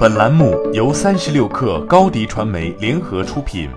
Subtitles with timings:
[0.00, 3.68] 本栏目由三十六氪高低传媒联合出品。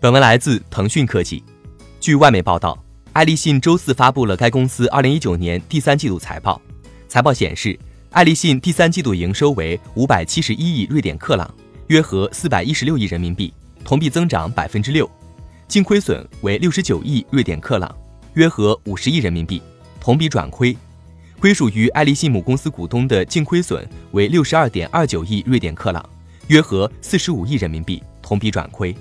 [0.00, 1.44] 本文来自腾讯科技。
[2.00, 6.58] 据外媒报道，爱立信周四发布了该公司二零一九年第三季度财报。
[7.06, 7.78] 财报显示，
[8.12, 11.46] 爱立信第三季度营收为五百七十一亿瑞典克朗，
[11.88, 13.52] 约合四百一十六亿人民币，
[13.84, 15.04] 同比增长百分之六；
[15.68, 17.94] 净亏损为六十九亿瑞典克朗，
[18.36, 19.60] 约合五十亿人民币，
[20.00, 20.74] 同比转亏。
[21.44, 26.02] 归属于爱立信母公司股东的净亏损为六十二点二九亿瑞典克朗，
[26.46, 28.96] 约合四十五亿人民币，同比转亏。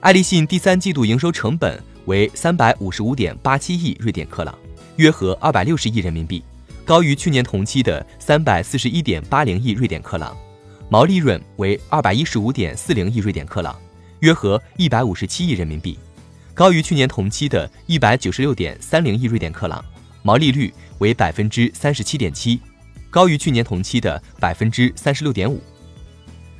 [0.00, 4.58] 爱立信第三季度营收成本为三百五十五点八七亿瑞典克朗，
[4.96, 6.42] 约合二百六十亿人民币，
[6.82, 10.34] 高于去年同期的三百四十一点八零亿瑞典克朗。
[10.88, 13.78] 毛利润为二百一十五点四零亿瑞典克朗，
[14.20, 15.98] 约合一百五十七亿人民币，
[16.54, 19.84] 高于去年同期的一百九十六点三零亿瑞典克朗。
[20.22, 22.60] 毛利率为百分之三十七点七，
[23.10, 25.62] 高于去年同期的百分之三十六点五。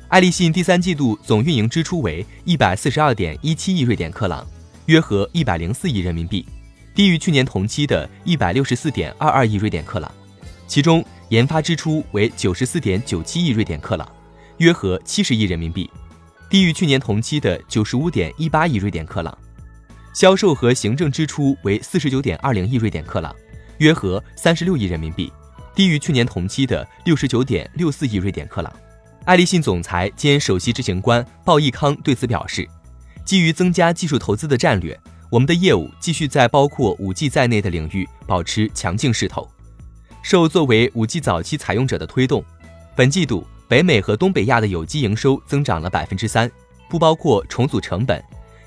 [0.07, 4.45] 爱立信第三季度总运营支出为一百四十二点一七亿瑞典克朗，
[4.87, 6.45] 约合一百零四亿人民币，
[6.93, 10.11] 低于去年同期的一百六十四点二二亿瑞典克朗。
[10.67, 14.09] 其中，研发支出为九十四点九七亿瑞典克朗，
[14.57, 15.89] 约合七十亿人民币，
[16.49, 19.37] 低于去年同期的九十五点一八亿瑞典克朗。
[20.13, 23.33] 销售和行政支出为四十九点二零亿瑞典克朗。
[23.81, 25.33] 约合三十六亿人民币，
[25.73, 28.71] 低于去年同期的六十九点六四亿瑞典克朗。
[29.25, 32.69] 爱立信总裁兼首席执行官鲍义康对此表示，
[33.25, 34.95] 基于增加技术投资的战略，
[35.31, 39.49] 我们的业务继续在包括五 G 在内的领域保持强劲势头。
[40.21, 42.45] 受作为五 G 早期采用者的推动，
[42.95, 46.49] 本季度北美和东北亚的有机营收增长了百分之三，
[46.87, 48.23] 不包括重组成本，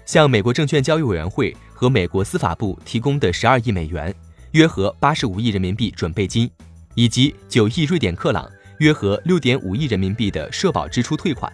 [0.07, 4.13] 向美国证券交易委员会和美国司法部提供的十二亿美元。
[4.55, 6.49] 约合八十五亿人民币准备金，
[6.95, 11.53] 以及九亿瑞典克朗（约合六点五亿人民币）的社保支出退款，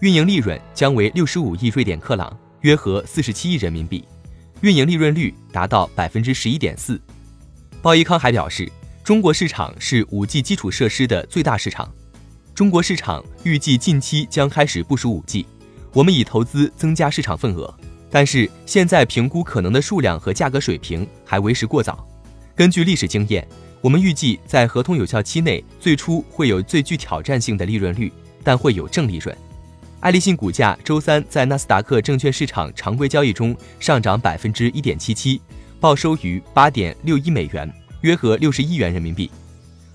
[0.00, 4.02] 运营利润将为六十五亿瑞典克朗（约合四十七亿人民币），
[4.62, 6.98] 运营利润率达到百分之十一点四。
[7.82, 8.72] 鲍伊康还表示，
[9.04, 11.92] 中国市场是五 G 基础设施的最大市场，
[12.54, 15.44] 中国市场预计近期将开始部署五 G，
[15.92, 17.78] 我们已投资增加市场份额，
[18.10, 22.06] 但是现在评估可能的数量和价格水平还为时过早。
[22.60, 23.48] 根据历史经验，
[23.80, 28.12] 我们预计在合同有效期内，最初会有最具挑战性的利润率，
[28.44, 29.34] 但会有正利润。
[30.00, 35.40] 爱立信股价周三在纳斯达克证券市场常规交易中上涨百分之一点七七，
[35.80, 37.72] 报收于八点六一美元，
[38.02, 39.30] 约合六十亿元人民币。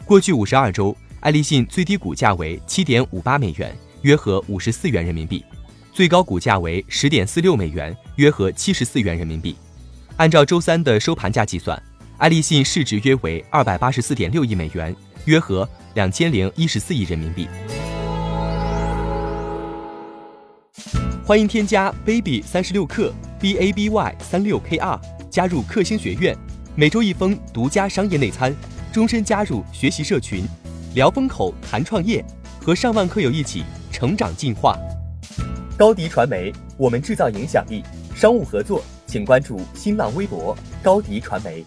[0.03, 5.45] 过去五十二周，爱立信最低股价为七点五八美元，约合五十四元人民币，
[5.93, 9.55] 最高股价为十点四六美元，约合七十四元人民币。
[10.17, 11.79] 按照周三的收盘价计算。
[12.17, 14.95] 爱立信市值约为二百八十四点六亿美元，
[15.25, 17.45] 约合两千零一十四亿人民币。
[21.25, 26.33] 欢迎添加 baby 三十六克 b a b y 三六 k r 加入克星学院，
[26.73, 28.55] 每周一封独家商业内参，
[28.93, 30.45] 终身加入学习社群，
[30.93, 32.23] 聊风口谈创业，
[32.61, 34.77] 和上万课友一起成长进化。
[35.77, 37.83] 高迪传媒，我们制造影响力。
[38.15, 41.65] 商务合作，请关注新浪微博高迪传媒。